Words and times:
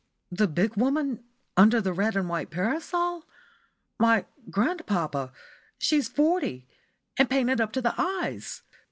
"The 0.31 0.47
big 0.47 0.75
woman 0.77 1.23
under 1.55 1.79
the 1.79 1.93
red 1.93 2.15
and 2.15 2.27
white 2.27 2.49
parasol? 2.49 3.23
Why, 3.99 4.25
grandpapa, 4.49 5.31
she's 5.77 6.07
forty, 6.09 6.67
and 7.19 7.29
painted 7.29 7.61
up 7.61 7.71
to 7.73 7.81
the 7.83 7.93
eyes!" 8.01 8.63